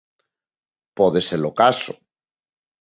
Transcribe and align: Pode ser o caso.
Pode 0.97 1.19
ser 1.27 1.41
o 1.49 1.55
caso. 1.61 1.93